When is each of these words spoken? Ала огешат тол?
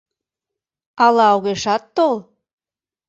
Ала 1.05 1.27
огешат 1.35 1.83
тол? 1.95 2.15